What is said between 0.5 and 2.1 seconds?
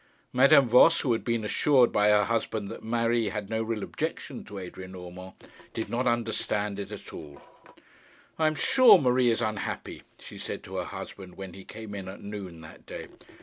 Voss, who had been assured by